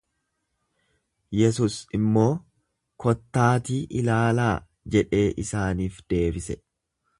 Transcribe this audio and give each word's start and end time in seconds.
Yesus 1.39 1.75
immoo, 1.97 2.31
Kottaatii 3.05 3.79
ilaalaa 4.01 4.51
jedhee 4.97 5.23
isaaniif 5.47 6.01
deebise. 6.15 6.61